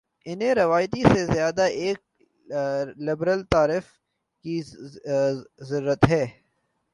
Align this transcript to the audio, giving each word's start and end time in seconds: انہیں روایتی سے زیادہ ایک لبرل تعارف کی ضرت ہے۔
انہیں 0.25 0.53
روایتی 0.55 1.03
سے 1.03 1.25
زیادہ 1.25 1.61
ایک 1.81 1.99
لبرل 2.99 3.43
تعارف 3.43 3.85
کی 4.45 4.61
ضرت 5.69 6.09
ہے۔ 6.09 6.25